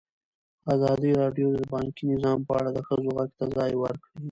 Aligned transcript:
ازادي 0.73 1.11
راډیو 1.21 1.47
د 1.59 1.61
بانکي 1.73 2.03
نظام 2.13 2.39
په 2.47 2.51
اړه 2.59 2.69
د 2.73 2.79
ښځو 2.87 3.09
غږ 3.17 3.29
ته 3.39 3.45
ځای 3.57 3.71
ورکړی. 3.83 4.17